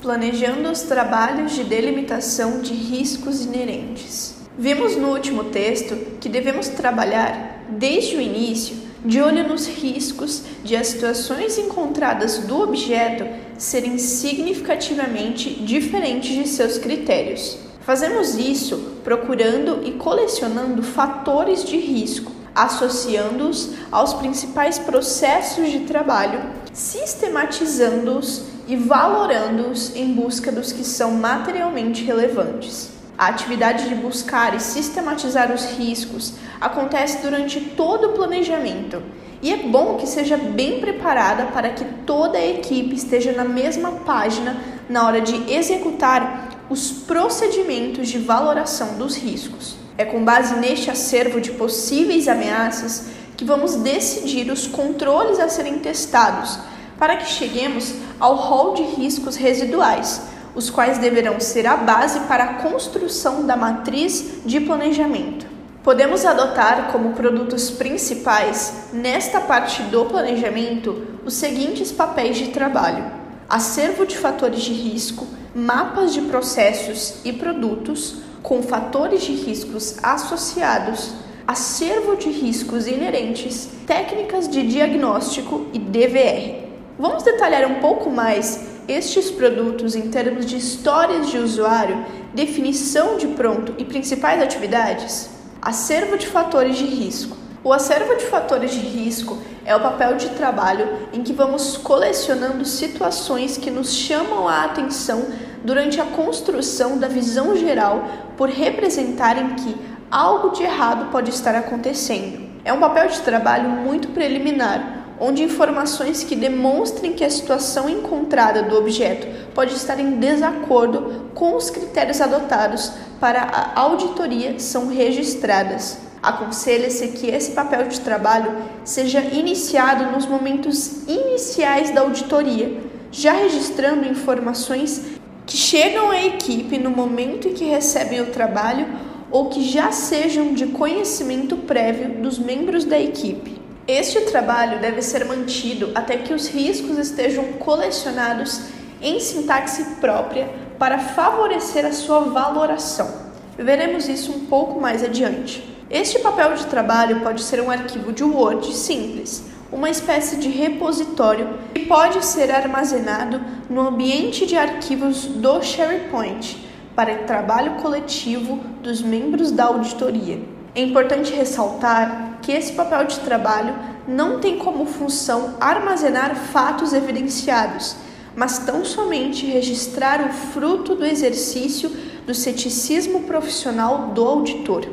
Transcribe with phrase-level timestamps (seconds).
[0.00, 4.34] planejando os trabalhos de delimitação de riscos inerentes.
[4.58, 10.76] Vimos no último texto que devemos trabalhar desde o início de olho nos riscos de
[10.76, 13.26] as situações encontradas do objeto
[13.56, 17.58] serem significativamente diferentes de seus critérios.
[17.80, 26.40] Fazemos isso procurando e colecionando fatores de risco, associando-os aos principais processos de trabalho,
[26.72, 32.90] sistematizando-os e valorando-os em busca dos que são materialmente relevantes.
[33.18, 39.02] A atividade de buscar e sistematizar os riscos acontece durante todo o planejamento
[39.42, 43.90] e é bom que seja bem preparada para que toda a equipe esteja na mesma
[43.90, 44.56] página
[44.88, 49.74] na hora de executar os procedimentos de valoração dos riscos.
[49.98, 53.06] É com base neste acervo de possíveis ameaças
[53.36, 56.56] que vamos decidir os controles a serem testados
[57.00, 60.20] para que cheguemos ao rol de riscos residuais
[60.54, 65.46] os quais deverão ser a base para a construção da matriz de planejamento.
[65.82, 73.04] Podemos adotar como produtos principais, nesta parte do planejamento, os seguintes papéis de trabalho:
[73.48, 81.14] acervo de fatores de risco, mapas de processos e produtos com fatores de riscos associados,
[81.46, 86.69] acervo de riscos inerentes, técnicas de diagnóstico e DVR.
[87.00, 93.28] Vamos detalhar um pouco mais estes produtos em termos de histórias de usuário, definição de
[93.28, 95.30] pronto e principais atividades?
[95.62, 97.38] Acervo de fatores de risco.
[97.64, 102.66] O acervo de fatores de risco é o papel de trabalho em que vamos colecionando
[102.66, 105.24] situações que nos chamam a atenção
[105.64, 108.04] durante a construção da visão geral
[108.36, 109.74] por representarem que
[110.10, 112.50] algo de errado pode estar acontecendo.
[112.62, 118.62] É um papel de trabalho muito preliminar, onde informações que demonstrem que a situação encontrada
[118.62, 125.98] do objeto pode estar em desacordo com os critérios adotados para a auditoria são registradas.
[126.22, 128.50] Aconselha-se que esse papel de trabalho
[128.82, 132.78] seja iniciado nos momentos iniciais da auditoria,
[133.12, 135.02] já registrando informações
[135.46, 138.86] que chegam à equipe no momento em que recebem o trabalho
[139.30, 143.59] ou que já sejam de conhecimento prévio dos membros da equipe.
[143.92, 148.66] Este trabalho deve ser mantido até que os riscos estejam colecionados
[149.02, 153.12] em sintaxe própria para favorecer a sua valoração.
[153.58, 155.68] Veremos isso um pouco mais adiante.
[155.90, 159.42] Este papel de trabalho pode ser um arquivo de Word simples,
[159.72, 166.64] uma espécie de repositório que pode ser armazenado no ambiente de arquivos do SharePoint
[166.94, 170.38] para trabalho coletivo dos membros da auditoria.
[170.76, 173.72] É importante ressaltar que esse papel de trabalho
[174.08, 177.94] não tem como função armazenar fatos evidenciados,
[178.34, 181.88] mas tão somente registrar o fruto do exercício
[182.26, 184.84] do ceticismo profissional do auditor.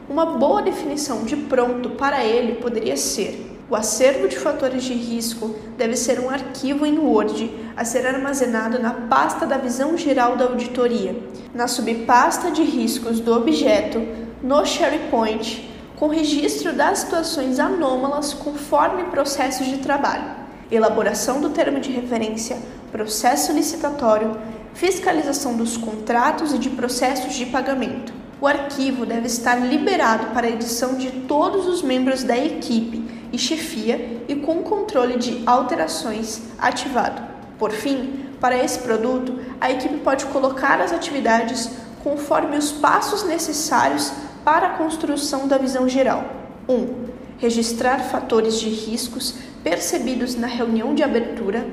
[0.08, 5.54] uma boa definição de pronto para ele poderia ser: o acervo de fatores de risco
[5.78, 10.44] deve ser um arquivo em Word a ser armazenado na pasta da visão geral da
[10.44, 11.16] auditoria,
[11.54, 14.02] na subpasta de riscos do objeto,
[14.42, 20.24] no SharePoint, com registro das situações anômalas conforme processos de trabalho,
[20.70, 22.58] elaboração do termo de referência,
[22.90, 24.36] processo licitatório,
[24.74, 28.12] fiscalização dos contratos e de processos de pagamento.
[28.40, 34.22] O arquivo deve estar liberado para edição de todos os membros da equipe e chefia
[34.28, 37.22] e com controle de alterações ativado.
[37.58, 41.70] Por fim, para esse produto, a equipe pode colocar as atividades
[42.02, 44.12] conforme os passos necessários
[44.44, 46.24] para a construção da visão geral.
[46.68, 46.72] 1.
[46.72, 47.04] Um,
[47.38, 51.66] registrar fatores de riscos percebidos na reunião de abertura.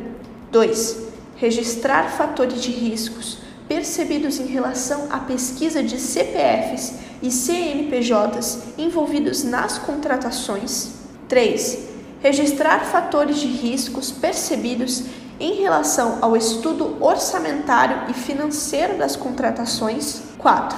[0.52, 9.44] 2 registrar fatores de riscos percebidos em relação à pesquisa de CPFs e CNPJs envolvidos
[9.44, 10.92] nas contratações.
[11.28, 11.90] 3.
[12.22, 15.06] Registrar fatores de riscos percebidos
[15.40, 20.22] em relação ao estudo orçamentário e financeiro das contratações.
[20.38, 20.78] 4.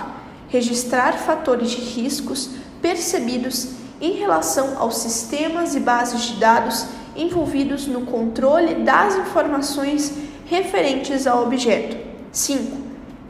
[0.54, 3.70] Registrar fatores de riscos percebidos
[4.00, 6.86] em relação aos sistemas e bases de dados
[7.16, 10.14] envolvidos no controle das informações
[10.46, 11.98] referentes ao objeto.
[12.32, 12.78] 5.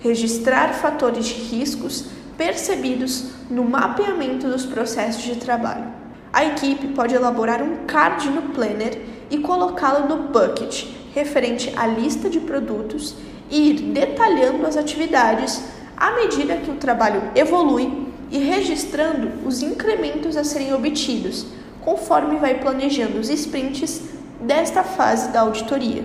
[0.02, 5.86] Registrar fatores de riscos percebidos no mapeamento dos processos de trabalho.
[6.34, 12.30] A equipe pode elaborar um card no planner e colocá-lo no bucket, referente à lista
[12.30, 13.16] de produtos,
[13.50, 15.64] e ir detalhando as atividades
[15.98, 21.45] à medida que o trabalho evolui e registrando os incrementos a serem obtidos,
[21.81, 24.01] conforme vai planejando os sprints
[24.42, 26.04] desta fase da auditoria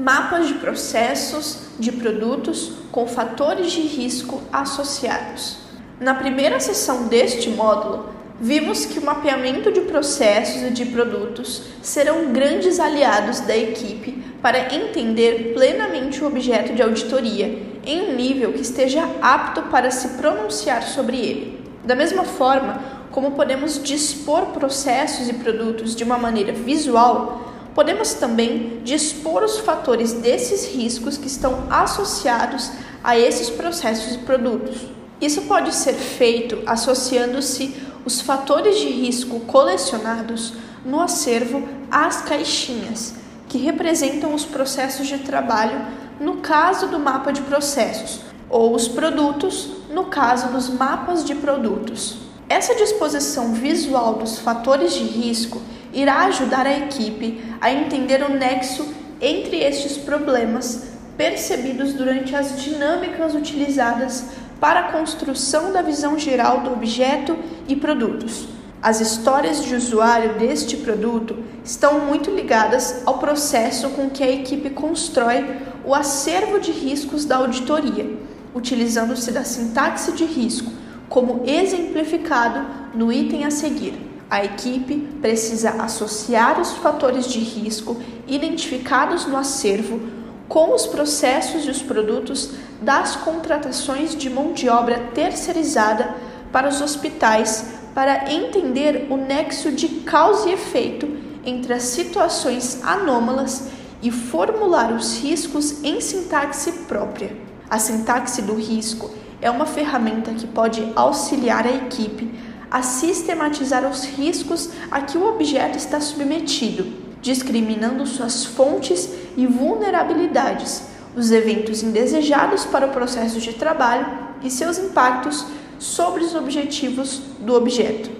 [0.00, 5.58] mapas de processos de produtos com fatores de risco associados.
[6.00, 8.08] Na primeira sessão deste módulo,
[8.40, 14.74] vimos que o mapeamento de processos e de produtos serão grandes aliados da equipe para
[14.74, 20.82] entender plenamente o objeto de auditoria em um nível que esteja apto para se pronunciar
[20.82, 21.60] sobre ele.
[21.84, 28.80] Da mesma forma como podemos dispor processos e produtos de uma maneira visual, Podemos também
[28.82, 32.70] dispor os fatores desses riscos que estão associados
[33.02, 34.82] a esses processos e produtos.
[35.20, 37.74] Isso pode ser feito associando-se
[38.04, 40.54] os fatores de risco colecionados
[40.84, 43.14] no acervo às caixinhas,
[43.48, 45.80] que representam os processos de trabalho
[46.20, 48.20] no caso do mapa de processos,
[48.50, 52.18] ou os produtos no caso dos mapas de produtos.
[52.46, 55.62] Essa disposição visual dos fatores de risco
[55.94, 58.86] irá ajudar a equipe a entender o nexo
[59.20, 64.26] entre estes problemas percebidos durante as dinâmicas utilizadas
[64.60, 67.36] para a construção da visão geral do objeto
[67.66, 68.46] e produtos.
[68.82, 74.70] As histórias de usuário deste produto estão muito ligadas ao processo com que a equipe
[74.70, 75.44] constrói
[75.84, 78.16] o acervo de riscos da auditoria,
[78.54, 80.72] utilizando-se da sintaxe de risco,
[81.10, 84.00] como exemplificado no item a seguir.
[84.30, 90.00] A equipe precisa associar os fatores de risco identificados no acervo
[90.48, 96.14] com os processos e os produtos das contratações de mão de obra terceirizada
[96.50, 101.08] para os hospitais para entender o nexo de causa e efeito
[101.44, 103.68] entre as situações anômalas
[104.02, 107.36] e formular os riscos em sintaxe própria.
[107.68, 112.30] A sintaxe do risco é uma ferramenta que pode auxiliar a equipe
[112.70, 116.86] a sistematizar os riscos a que o objeto está submetido,
[117.20, 120.82] discriminando suas fontes e vulnerabilidades,
[121.16, 124.06] os eventos indesejados para o processo de trabalho
[124.42, 125.44] e seus impactos
[125.80, 128.10] sobre os objetivos do objeto.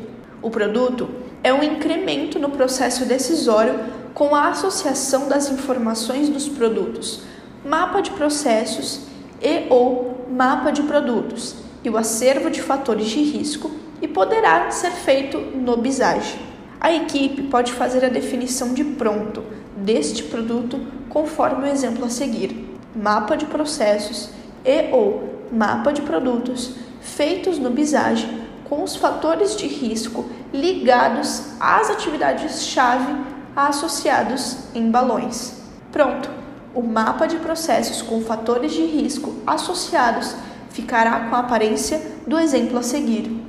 [0.43, 1.09] O produto
[1.45, 3.79] é um incremento no processo decisório
[4.15, 7.21] com a associação das informações dos produtos,
[7.65, 9.03] mapa de processos
[9.41, 14.91] e ou mapa de produtos e o acervo de fatores de risco e poderá ser
[14.93, 16.39] feito no Bisage.
[16.81, 19.45] A equipe pode fazer a definição de pronto
[19.77, 24.31] deste produto conforme o exemplo a seguir: mapa de processos
[24.65, 28.29] e ou mapa de produtos feitos no Bisage
[28.69, 33.13] com os fatores de risco ligados às atividades-chave
[33.55, 35.55] associados em balões.
[35.91, 36.31] Pronto!
[36.73, 40.37] O mapa de processos com fatores de risco associados
[40.71, 43.41] ficará com a aparência do exemplo a seguir.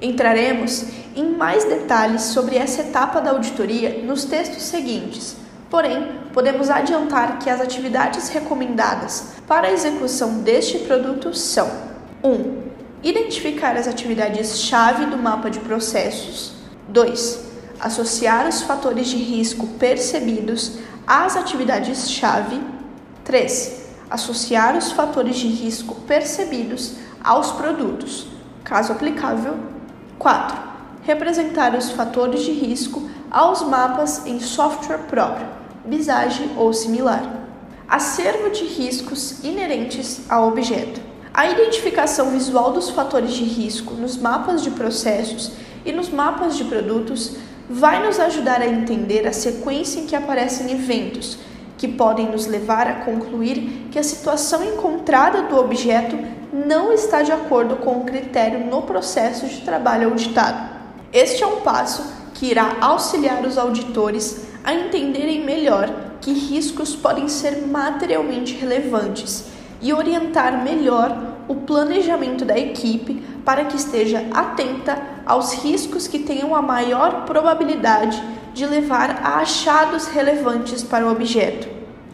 [0.00, 5.36] Entraremos em mais detalhes sobre essa etapa da auditoria nos textos seguintes.
[5.68, 11.70] Porém, podemos adiantar que as atividades recomendadas para a execução deste produto são:
[12.22, 12.28] 1.
[12.30, 12.65] Um,
[13.02, 16.54] Identificar as atividades-chave do mapa de processos.
[16.88, 17.44] 2.
[17.78, 22.60] Associar os fatores de risco percebidos às atividades-chave.
[23.22, 23.86] 3.
[24.08, 28.28] Associar os fatores de risco percebidos aos produtos,
[28.64, 29.56] caso aplicável.
[30.18, 30.56] 4.
[31.02, 35.46] Representar os fatores de risco aos mapas em software próprio,
[35.84, 37.22] Visage ou similar.
[37.86, 41.00] Acervo de riscos inerentes ao objeto.
[41.36, 45.52] A identificação visual dos fatores de risco nos mapas de processos
[45.84, 47.36] e nos mapas de produtos
[47.68, 51.36] vai nos ajudar a entender a sequência em que aparecem eventos,
[51.76, 56.16] que podem nos levar a concluir que a situação encontrada do objeto
[56.54, 60.70] não está de acordo com o critério no processo de trabalho auditado.
[61.12, 62.02] Este é um passo
[62.32, 69.92] que irá auxiliar os auditores a entenderem melhor que riscos podem ser materialmente relevantes e
[69.92, 76.62] orientar melhor o planejamento da equipe para que esteja atenta aos riscos que tenham a
[76.62, 81.68] maior probabilidade de levar a achados relevantes para o objeto.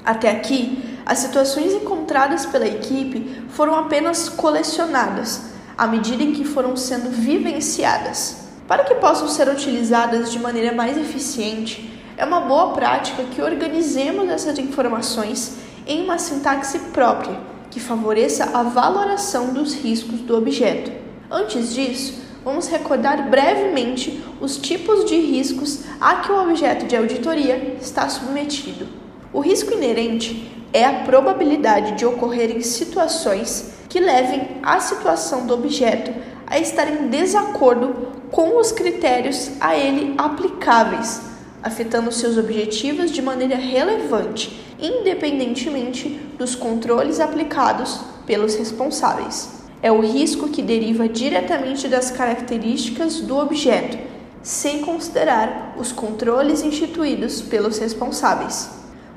[0.04, 6.76] Até aqui, as situações encontradas pela equipe foram apenas colecionadas à medida em que foram
[6.76, 8.48] sendo vivenciadas.
[8.68, 14.28] Para que possam ser utilizadas de maneira mais eficiente, é uma boa prática que organizemos
[14.28, 20.92] essas informações em uma sintaxe própria que favoreça a valoração dos riscos do objeto.
[21.30, 27.76] Antes disso, vamos recordar brevemente os tipos de riscos a que o objeto de auditoria
[27.80, 28.86] está submetido.
[29.32, 36.12] O risco inerente é a probabilidade de ocorrerem situações que levem a situação do objeto
[36.46, 41.22] a estar em desacordo com os critérios a ele aplicáveis,
[41.62, 49.62] afetando seus objetivos de maneira relevante independentemente dos controles aplicados pelos responsáveis.
[49.80, 53.96] É o risco que deriva diretamente das características do objeto,
[54.42, 58.70] sem considerar os controles instituídos pelos responsáveis.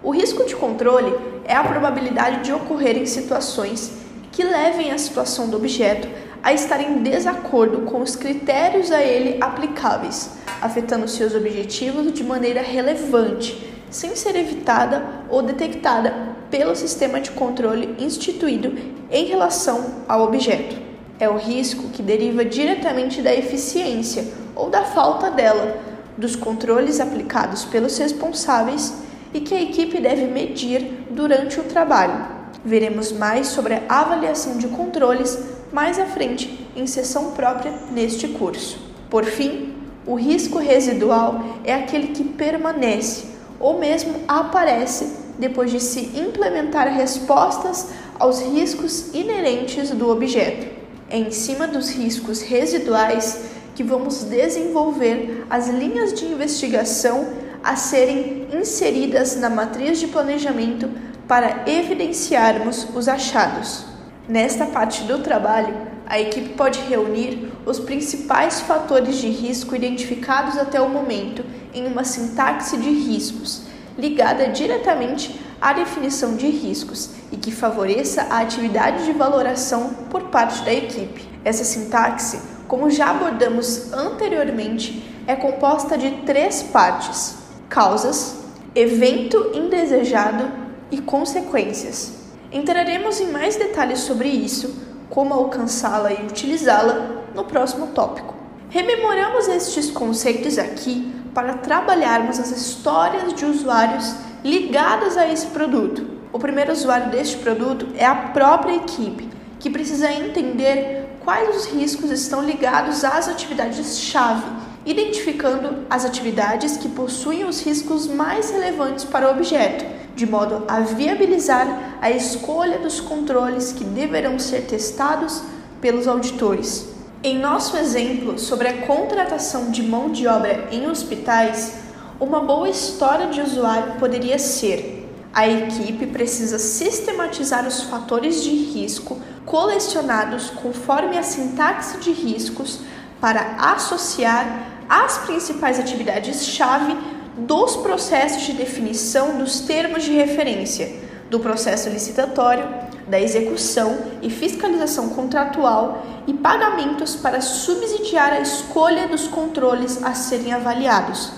[0.04, 1.14] O risco de controle
[1.46, 3.92] é a probabilidade de ocorrerem situações
[4.32, 6.08] que levem a situação do objeto
[6.46, 10.30] a estar em desacordo com os critérios a ele aplicáveis,
[10.62, 16.14] afetando seus objetivos de maneira relevante sem ser evitada ou detectada
[16.52, 18.78] pelo sistema de controle instituído
[19.10, 20.76] em relação ao objeto.
[21.20, 24.26] É o risco que deriva diretamente da eficiência
[24.56, 25.80] ou da falta dela
[26.16, 28.94] dos controles aplicados pelos responsáveis
[29.34, 32.36] e que a equipe deve medir durante o trabalho.
[32.64, 38.80] Veremos mais sobre a avaliação de controles mais à frente em sessão própria neste curso.
[39.10, 39.74] Por fim,
[40.08, 43.26] o risco residual é aquele que permanece
[43.60, 50.66] ou mesmo aparece depois de se implementar respostas aos riscos inerentes do objeto.
[51.10, 53.42] É em cima dos riscos residuais
[53.76, 57.28] que vamos desenvolver as linhas de investigação
[57.62, 60.90] a serem inseridas na matriz de planejamento
[61.28, 63.95] para evidenciarmos os achados.
[64.28, 65.76] Nesta parte do trabalho,
[66.08, 72.04] a equipe pode reunir os principais fatores de risco identificados até o momento em uma
[72.04, 73.62] sintaxe de riscos,
[73.96, 80.64] ligada diretamente à definição de riscos e que favoreça a atividade de valoração por parte
[80.64, 81.24] da equipe.
[81.44, 87.36] Essa sintaxe, como já abordamos anteriormente, é composta de três partes:
[87.70, 88.38] causas,
[88.74, 90.52] evento indesejado
[90.90, 92.25] e consequências.
[92.56, 94.74] Entraremos em mais detalhes sobre isso,
[95.10, 98.34] como alcançá-la e utilizá-la no próximo tópico.
[98.70, 106.08] Rememoramos estes conceitos aqui para trabalharmos as histórias de usuários ligadas a esse produto.
[106.32, 112.10] O primeiro usuário deste produto é a própria equipe, que precisa entender quais os riscos
[112.10, 114.46] estão ligados às atividades-chave,
[114.86, 119.84] identificando as atividades que possuem os riscos mais relevantes para o objeto,
[120.16, 125.44] de modo a viabilizar a escolha dos controles que deverão ser testados
[125.82, 126.90] pelos auditores.
[127.24, 131.76] Em nosso exemplo sobre a contratação de mão de obra em hospitais,
[132.20, 139.20] uma boa história de usuário poderia ser: a equipe precisa sistematizar os fatores de risco
[139.46, 142.80] colecionados conforme a sintaxe de riscos
[143.20, 146.96] para associar as principais atividades-chave
[147.38, 150.92] dos processos de definição dos termos de referência,
[151.30, 152.68] do processo licitatório,
[153.08, 160.54] da execução e fiscalização contratual e pagamentos para subsidiar a escolha dos controles a serem
[160.54, 161.32] avaliados.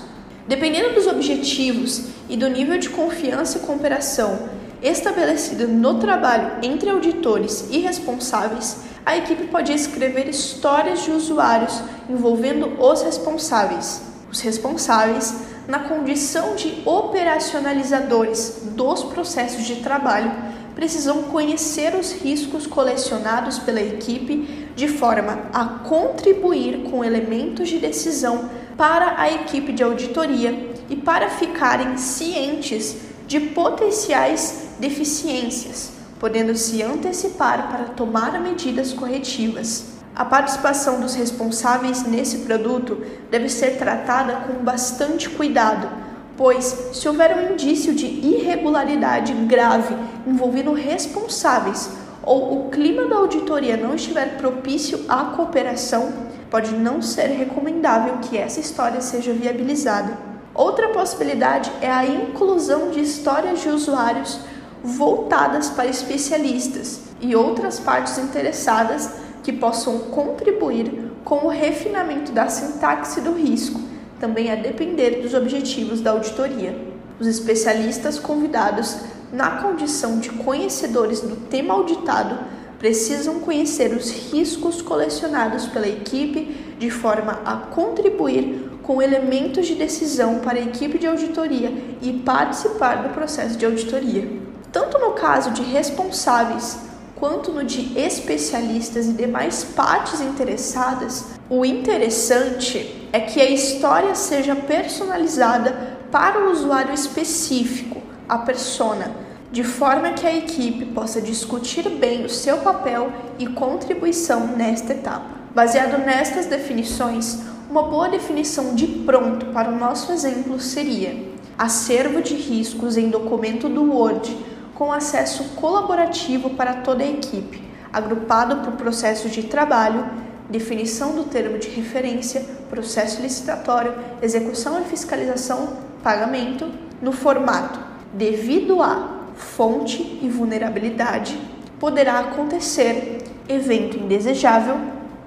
[0.48, 4.50] Dependendo dos objetivos e do nível de confiança e cooperação
[4.82, 12.82] estabelecido no trabalho entre auditores e responsáveis, a equipe pode escrever histórias de usuários envolvendo
[12.82, 14.02] os responsáveis.
[14.32, 15.34] Os responsáveis,
[15.68, 20.32] na condição de operacionalizadores dos processos de trabalho,
[20.74, 28.50] precisam conhecer os riscos colecionados pela equipe de forma a contribuir com elementos de decisão
[28.78, 32.96] para a equipe de auditoria e para ficarem cientes
[33.26, 39.97] de potenciais deficiências, podendo se antecipar para tomar medidas corretivas.
[40.18, 46.08] A participação dos responsáveis nesse produto deve ser tratada com bastante cuidado
[46.38, 49.96] pois, se houver um indício de irregularidade grave
[50.26, 51.90] envolvendo responsáveis
[52.24, 56.14] ou o clima da auditoria não estiver propício à cooperação,
[56.52, 60.18] pode não ser recomendável que essa história seja viabilizada.
[60.54, 64.40] Outra possibilidade é a inclusão de histórias de usuários
[64.84, 69.10] voltadas para especialistas e outras partes interessadas
[69.48, 73.80] que possam contribuir com o refinamento da sintaxe do risco
[74.20, 76.78] também a depender dos objetivos da auditoria.
[77.18, 78.98] Os especialistas convidados,
[79.32, 82.38] na condição de conhecedores do tema auditado,
[82.78, 90.40] precisam conhecer os riscos colecionados pela equipe de forma a contribuir com elementos de decisão
[90.40, 94.28] para a equipe de auditoria e participar do processo de auditoria.
[94.74, 96.87] Tanto no caso de responsáveis
[97.20, 104.56] quanto no de especialistas e demais partes interessadas, o interessante é que a história seja
[104.56, 109.12] personalizada para o usuário específico, a persona,
[109.52, 115.38] de forma que a equipe possa discutir bem o seu papel e contribuição nesta etapa.
[115.56, 121.18] Baseado nestas definições, uma boa definição de pronto para o nosso exemplo seria:
[121.58, 124.38] acervo de riscos em documento do Word
[124.78, 130.06] com acesso colaborativo para toda a equipe, agrupado por processo de trabalho,
[130.48, 136.70] definição do termo de referência, processo licitatório, execução e fiscalização, pagamento,
[137.02, 137.80] no formato
[138.14, 141.40] devido a fonte e vulnerabilidade,
[141.80, 144.78] poderá acontecer evento indesejável,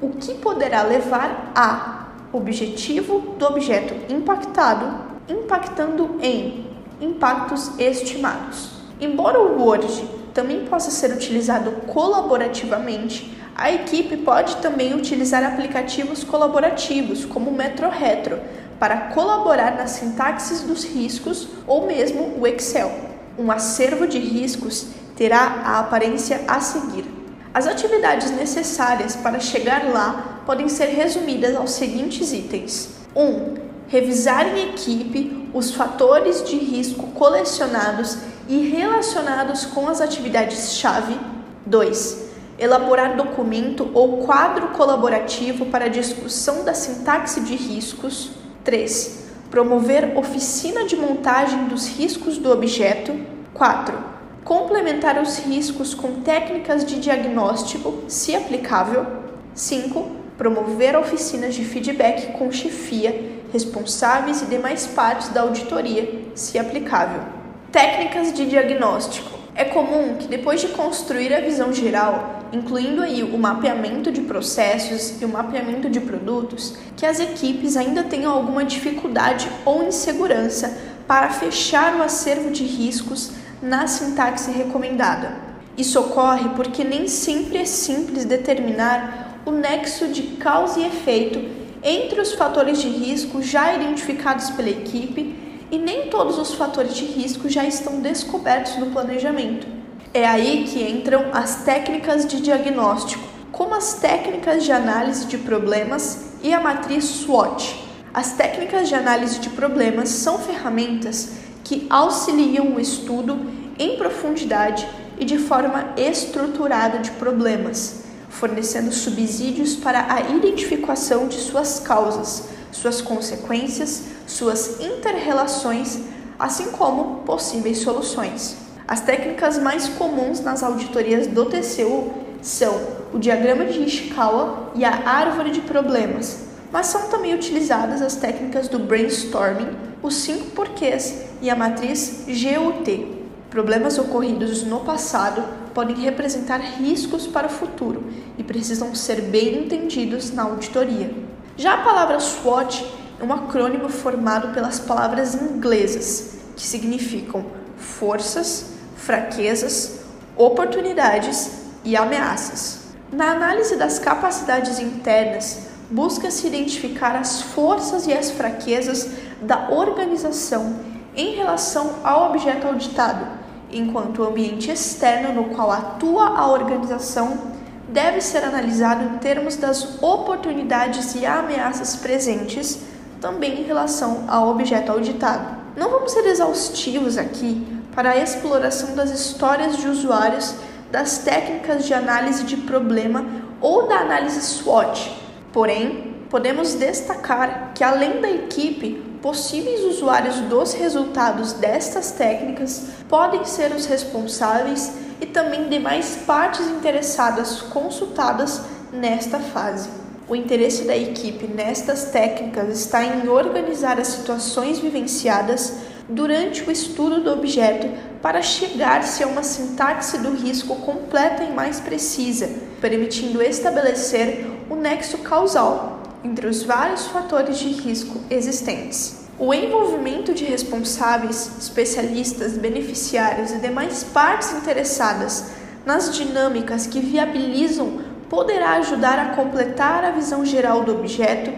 [0.01, 4.87] o que poderá levar a objetivo do objeto impactado,
[5.29, 6.67] impactando em
[7.01, 8.80] impactos estimados.
[9.01, 17.25] Embora o Word também possa ser utilizado colaborativamente, a equipe pode também utilizar aplicativos colaborativos,
[17.25, 18.39] como o MetroRetro,
[18.79, 22.91] para colaborar nas sintaxes dos riscos ou mesmo o Excel.
[23.39, 27.05] Um acervo de riscos terá a aparência a seguir.
[27.53, 33.23] As atividades necessárias para chegar lá podem ser resumidas aos seguintes itens: 1.
[33.23, 33.55] Um,
[33.89, 38.17] revisar em equipe os fatores de risco colecionados
[38.51, 41.17] e relacionados com as atividades-chave.
[41.65, 42.31] 2.
[42.59, 48.33] Elaborar documento ou quadro colaborativo para discussão da sintaxe de riscos.
[48.65, 49.29] 3.
[49.53, 53.15] Promover oficina de montagem dos riscos do objeto.
[53.55, 53.97] 4.
[54.45, 59.07] Complementar os riscos com técnicas de diagnóstico, se aplicável.
[59.55, 60.11] 5.
[60.37, 67.40] Promover oficinas de feedback com chefia, responsáveis e demais partes da auditoria, se aplicável.
[67.73, 69.39] Técnicas de diagnóstico.
[69.55, 75.23] É comum que depois de construir a visão geral, incluindo aí o mapeamento de processos
[75.23, 81.31] e o mapeamento de produtos, que as equipes ainda tenham alguma dificuldade ou insegurança para
[81.31, 83.31] fechar o acervo de riscos
[83.63, 85.37] na sintaxe recomendada.
[85.79, 91.41] Isso ocorre porque nem sempre é simples determinar o nexo de causa e efeito
[91.85, 97.05] entre os fatores de risco já identificados pela equipe e nem todos os fatores de
[97.05, 99.67] risco já estão descobertos no planejamento.
[100.13, 106.31] É aí que entram as técnicas de diagnóstico, como as técnicas de análise de problemas
[106.43, 107.89] e a matriz SWOT.
[108.13, 113.39] As técnicas de análise de problemas são ferramentas que auxiliam o estudo
[113.79, 121.79] em profundidade e de forma estruturada de problemas, fornecendo subsídios para a identificação de suas
[121.79, 125.99] causas, suas consequências, suas interrelações,
[126.39, 128.57] assim como possíveis soluções.
[128.87, 132.11] As técnicas mais comuns nas auditorias do TCU
[132.43, 132.81] são
[133.13, 136.41] o diagrama de Ishikawa e a árvore de problemas,
[136.73, 139.69] mas são também utilizadas as técnicas do brainstorming,
[140.03, 143.21] os cinco porquês e a matriz GUT.
[143.51, 145.43] Problemas ocorridos no passado
[145.75, 148.05] podem representar riscos para o futuro
[148.39, 151.30] e precisam ser bem entendidos na auditoria.
[151.61, 157.45] Já a palavra SWOT é um acrônimo formado pelas palavras inglesas que significam
[157.77, 160.01] forças, fraquezas,
[160.39, 162.95] oportunidades e ameaças.
[163.13, 169.11] Na análise das capacidades internas, busca-se identificar as forças e as fraquezas
[169.43, 170.77] da organização
[171.15, 173.27] em relação ao objeto auditado,
[173.71, 177.50] enquanto o ambiente externo no qual atua a organização
[177.93, 182.79] deve ser analisado em termos das oportunidades e ameaças presentes
[183.21, 185.61] também em relação ao objeto auditado.
[185.77, 190.55] Não vamos ser exaustivos aqui para a exploração das histórias de usuários,
[190.91, 193.25] das técnicas de análise de problema
[193.61, 195.13] ou da análise SWOT.
[195.53, 203.73] Porém, podemos destacar que além da equipe, possíveis usuários dos resultados destas técnicas podem ser
[203.73, 209.89] os responsáveis e também demais partes interessadas consultadas nesta fase.
[210.29, 215.75] O interesse da equipe nestas técnicas está em organizar as situações vivenciadas
[216.09, 217.89] durante o estudo do objeto
[218.23, 222.49] para chegar-se a uma sintaxe do risco completa e mais precisa,
[222.81, 229.20] permitindo estabelecer o nexo causal entre os vários fatores de risco existentes.
[229.41, 235.47] O envolvimento de responsáveis, especialistas, beneficiários e demais partes interessadas
[235.87, 241.51] nas dinâmicas que viabilizam poderá ajudar a completar a visão geral do objeto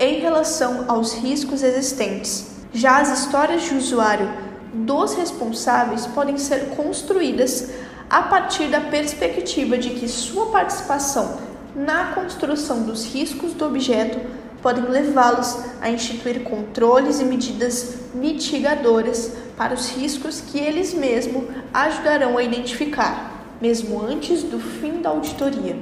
[0.00, 2.56] em relação aos riscos existentes.
[2.72, 4.28] Já as histórias de usuário
[4.74, 7.70] dos responsáveis podem ser construídas
[8.10, 11.38] a partir da perspectiva de que sua participação
[11.76, 14.18] na construção dos riscos do objeto
[14.62, 22.38] podem levá-los a instituir controles e medidas mitigadoras para os riscos que eles mesmos ajudarão
[22.38, 25.76] a identificar, mesmo antes do fim da auditoria.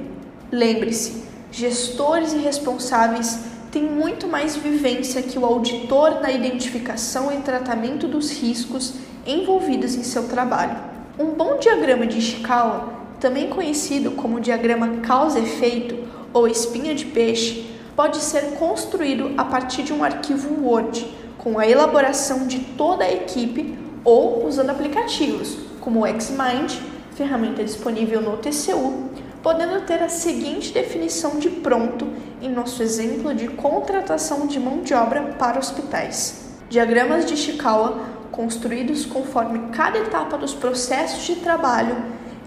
[0.51, 3.39] Lembre-se, gestores e responsáveis
[3.71, 8.93] têm muito mais vivência que o auditor na identificação e tratamento dos riscos
[9.25, 10.77] envolvidos em seu trabalho.
[11.19, 15.97] Um bom diagrama de Ishikawa, também conhecido como diagrama causa-efeito
[16.31, 17.66] ou espinha de peixe,
[17.97, 23.11] pode ser construído a partir de um arquivo Word, com a elaboração de toda a
[23.11, 26.79] equipe ou usando aplicativos, como o Xmind,
[27.15, 29.09] ferramenta disponível no TCU,
[29.41, 32.07] podendo ter a seguinte definição de pronto
[32.39, 36.51] em nosso exemplo de contratação de mão de obra para hospitais.
[36.69, 37.99] Diagramas de Ishikawa
[38.31, 41.95] construídos conforme cada etapa dos processos de trabalho,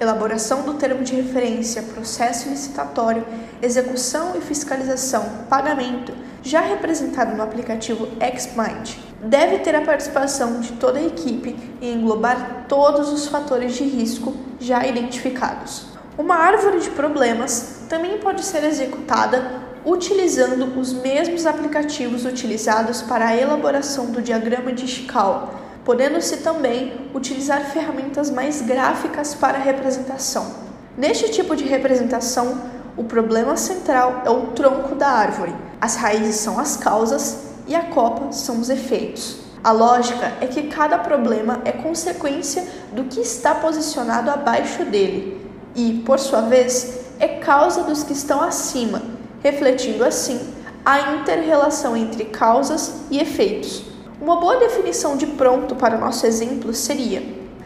[0.00, 3.26] elaboração do termo de referência, processo licitatório,
[3.60, 10.98] execução e fiscalização, pagamento, já representado no aplicativo XMind, deve ter a participação de toda
[10.98, 15.86] a equipe e englobar todos os fatores de risco já identificados.
[16.16, 23.36] Uma árvore de problemas também pode ser executada utilizando os mesmos aplicativos utilizados para a
[23.36, 30.46] elaboração do diagrama de Ishikawa, podendo-se também utilizar ferramentas mais gráficas para a representação.
[30.96, 32.60] Neste tipo de representação,
[32.96, 37.84] o problema central é o tronco da árvore, as raízes são as causas e a
[37.84, 39.38] copa são os efeitos.
[39.62, 45.40] A lógica é que cada problema é consequência do que está posicionado abaixo dele
[45.74, 49.02] e, por sua vez, é causa dos que estão acima,
[49.42, 50.40] refletindo assim
[50.84, 53.89] a interrelação entre causas e efeitos.
[54.20, 57.22] Uma boa definição de pronto para o nosso exemplo seria: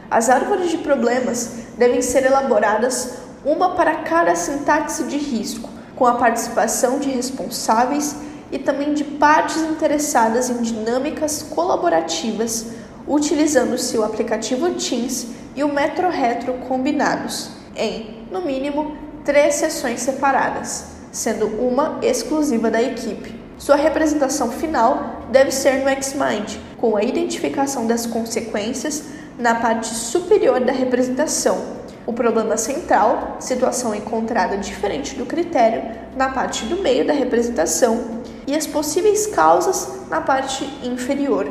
[0.08, 3.14] as árvores de problemas devem ser elaboradas
[3.44, 8.14] uma para cada sintaxe de risco, com a participação de responsáveis
[8.52, 12.66] e também de partes interessadas em dinâmicas colaborativas,
[13.08, 20.84] utilizando-se o aplicativo Teams e o Metro Retro combinados em, no mínimo, três sessões separadas,
[21.10, 23.43] sendo uma exclusiva da equipe.
[23.56, 29.04] Sua representação final deve ser no Xmind, com a identificação das consequências
[29.38, 31.84] na parte superior da representação.
[32.06, 35.82] O problema central, situação encontrada diferente do critério,
[36.16, 41.48] na parte do meio da representação, e as possíveis causas na parte inferior.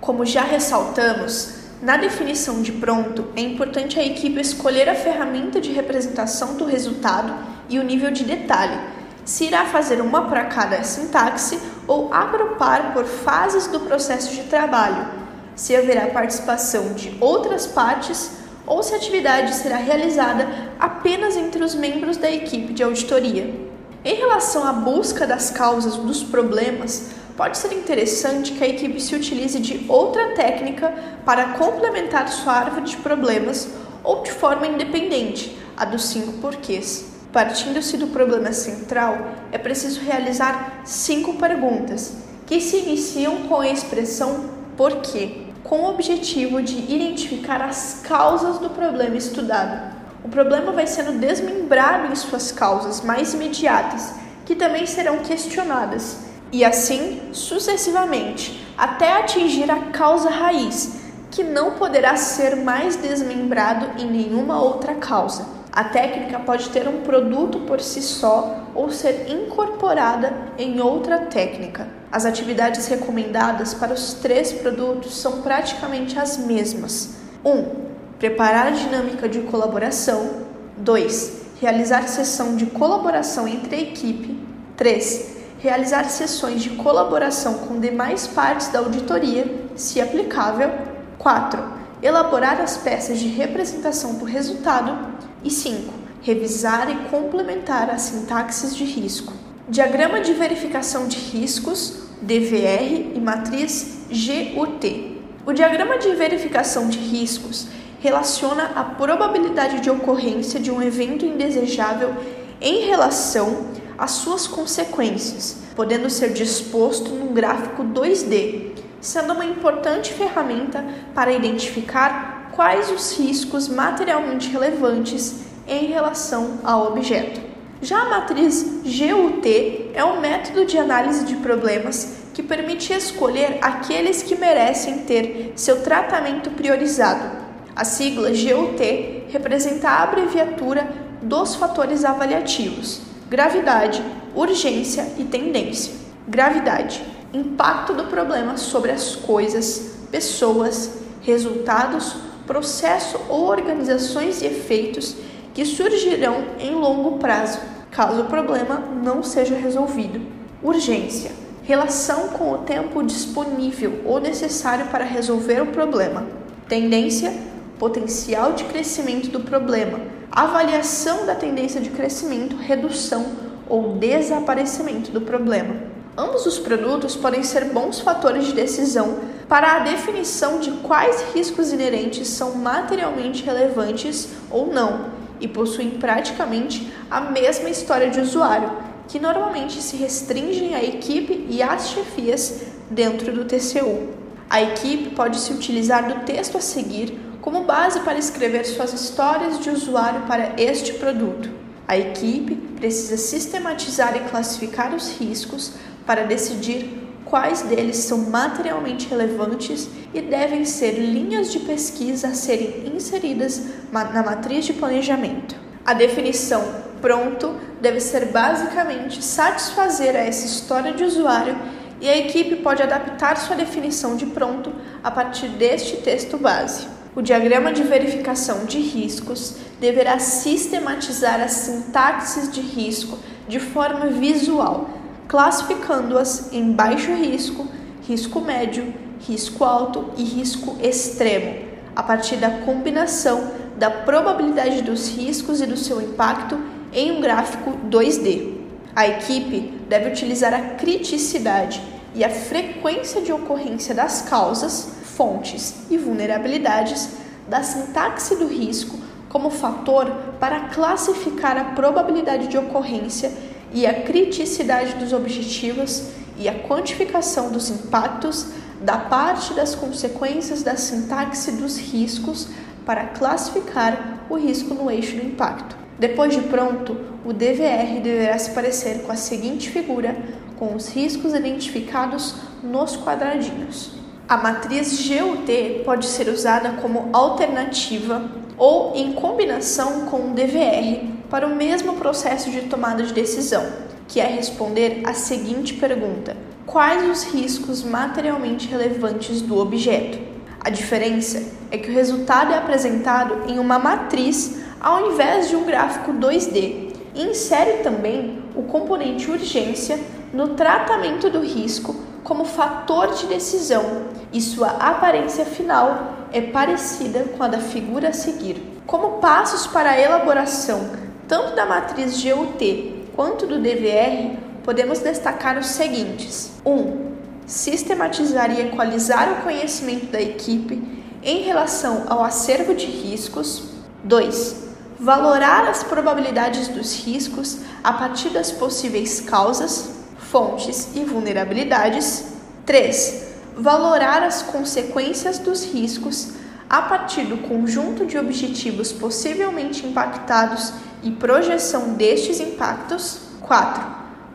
[0.00, 5.70] Como já ressaltamos, na definição de pronto, é importante a equipe escolher a ferramenta de
[5.70, 7.32] representação do resultado
[7.68, 8.78] e o nível de detalhe,
[9.24, 15.06] se irá fazer uma para cada sintaxe ou agrupar por fases do processo de trabalho,
[15.54, 18.30] se haverá participação de outras partes
[18.66, 23.72] ou se a atividade será realizada apenas entre os membros da equipe de auditoria.
[24.04, 29.14] Em relação à busca das causas dos problemas, pode ser interessante que a equipe se
[29.14, 30.92] utilize de outra técnica
[31.24, 33.68] para complementar sua árvore de problemas
[34.02, 37.11] ou de forma independente, a dos cinco porquês.
[37.32, 39.16] Partindo-se do problema central,
[39.50, 42.12] é preciso realizar cinco perguntas,
[42.46, 48.68] que se iniciam com a expressão porquê, com o objetivo de identificar as causas do
[48.68, 49.92] problema estudado.
[50.24, 54.14] o problema vai sendo desmembrado em suas causas mais imediatas,
[54.44, 56.18] que também serão questionadas,
[56.52, 64.06] e assim sucessivamente, até atingir a causa raiz, que não poderá ser mais desmembrado em
[64.08, 65.61] nenhuma outra causa.
[65.72, 71.88] A técnica pode ter um produto por si só ou ser incorporada em outra técnica.
[72.10, 77.14] As atividades recomendadas para os três produtos são praticamente as mesmas.
[77.42, 77.50] 1.
[77.50, 77.70] Um,
[78.18, 80.42] preparar a dinâmica de colaboração.
[80.76, 81.40] 2.
[81.58, 84.38] Realizar sessão de colaboração entre a equipe.
[84.76, 85.36] 3.
[85.58, 90.70] Realizar sessões de colaboração com demais partes da auditoria, se aplicável.
[91.18, 91.62] 4.
[92.02, 95.31] Elaborar as peças de representação do resultado.
[95.44, 95.92] E 5.
[96.22, 99.32] Revisar e complementar as sintaxes de risco.
[99.68, 105.20] Diagrama de verificação de riscos, DVR e matriz GUT.
[105.44, 107.66] O diagrama de verificação de riscos
[108.00, 112.14] relaciona a probabilidade de ocorrência de um evento indesejável
[112.60, 113.66] em relação
[113.98, 122.31] às suas consequências, podendo ser disposto num gráfico 2D, sendo uma importante ferramenta para identificar
[122.54, 127.40] quais os riscos materialmente relevantes em relação ao objeto.
[127.80, 134.22] Já a matriz GUT é um método de análise de problemas que permite escolher aqueles
[134.22, 137.42] que merecem ter seu tratamento priorizado
[137.74, 140.86] a sigla GUT representa a abreviatura
[141.22, 144.02] dos fatores avaliativos: gravidade,
[144.34, 145.94] urgência e tendência.
[146.28, 152.14] Gravidade: impacto do problema sobre as coisas, pessoas, resultados,
[152.46, 155.16] processo ou organizações e efeitos
[155.54, 157.58] que surgirão em longo prazo,
[157.90, 160.20] caso o problema não seja resolvido.
[160.62, 166.26] Urgência: relação com o tempo disponível ou necessário para resolver o problema.
[166.68, 167.32] Tendência:
[167.78, 170.00] potencial de crescimento do problema,
[170.30, 173.26] avaliação da tendência de crescimento, redução
[173.68, 175.91] ou desaparecimento do problema.
[176.16, 181.72] Ambos os produtos podem ser bons fatores de decisão para a definição de quais riscos
[181.72, 185.06] inerentes são materialmente relevantes ou não
[185.40, 188.70] e possuem praticamente a mesma história de usuário,
[189.08, 194.10] que normalmente se restringem à equipe e às chefias dentro do TCU.
[194.50, 199.58] A equipe pode se utilizar do texto a seguir como base para escrever suas histórias
[199.58, 201.50] de usuário para este produto.
[201.88, 205.72] A equipe precisa sistematizar e classificar os riscos
[206.06, 212.92] para decidir quais deles são materialmente relevantes e devem ser linhas de pesquisa a serem
[212.94, 215.56] inseridas na matriz de planejamento.
[215.84, 216.62] A definição
[217.00, 221.56] pronto deve ser basicamente satisfazer a essa história de usuário
[222.00, 226.86] e a equipe pode adaptar sua definição de pronto a partir deste texto base.
[227.14, 234.88] O diagrama de verificação de riscos deverá sistematizar as sintaxes de risco de forma visual,
[235.32, 237.66] classificando-as em baixo risco,
[238.06, 245.62] risco médio, risco alto e risco extremo, a partir da combinação da probabilidade dos riscos
[245.62, 246.60] e do seu impacto
[246.92, 248.58] em um gráfico 2D.
[248.94, 251.80] A equipe deve utilizar a criticidade
[252.14, 257.08] e a frequência de ocorrência das causas fontes e vulnerabilidades
[257.48, 258.98] da sintaxe do risco
[259.30, 263.32] como fator para classificar a probabilidade de ocorrência
[263.72, 266.08] e a criticidade dos objetivos
[266.38, 268.46] e a quantificação dos impactos
[268.80, 272.48] da parte das consequências da sintaxe dos riscos
[272.84, 275.76] para classificar o risco no eixo do impacto.
[275.98, 280.16] Depois de pronto, o DVR deverá se parecer com a seguinte figura,
[280.58, 283.92] com os riscos identificados nos quadradinhos.
[284.28, 288.22] A matriz GUT pode ser usada como alternativa
[288.56, 293.64] ou em combinação com o DVR para o mesmo processo de tomada de decisão,
[294.06, 300.18] que é responder a seguinte pergunta: quais os riscos materialmente relevantes do objeto?
[300.60, 305.64] A diferença é que o resultado é apresentado em uma matriz ao invés de um
[305.64, 309.98] gráfico 2D e insere também o componente urgência
[310.34, 314.02] no tratamento do risco como fator de decisão
[314.34, 318.82] e sua aparência final é parecida com a da figura a seguir.
[318.86, 325.66] Como passos para a elaboração tanto da matriz GUT quanto do DVR, podemos destacar os
[325.66, 326.70] seguintes: 1.
[326.70, 327.12] Um,
[327.46, 330.82] sistematizar e equalizar o conhecimento da equipe
[331.22, 333.70] em relação ao acervo de riscos.
[334.04, 334.70] 2.
[334.98, 342.32] Valorar as probabilidades dos riscos a partir das possíveis causas fontes e vulnerabilidades.
[342.64, 343.32] 3.
[343.56, 346.30] Valorar as consequências dos riscos
[346.70, 353.20] a partir do conjunto de objetivos possivelmente impactados e projeção destes impactos.
[353.40, 353.84] 4.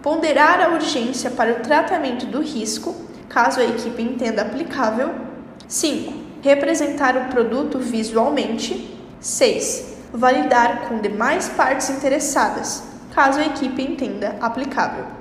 [0.01, 2.95] Ponderar a urgência para o tratamento do risco,
[3.27, 5.10] caso a equipe entenda aplicável.
[5.67, 6.13] 5.
[6.41, 8.97] Representar o produto visualmente.
[9.19, 9.97] 6.
[10.13, 15.16] Validar com demais partes interessadas, caso a equipe entenda aplicável.